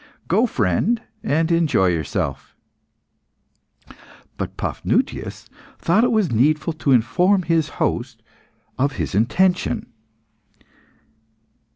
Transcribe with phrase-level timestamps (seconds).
[0.27, 2.55] Go, friend, and enjoy yourself."
[4.35, 5.45] But Paphnutius
[5.77, 8.23] thought that it was needful to inform his host
[8.79, 9.93] of his intention.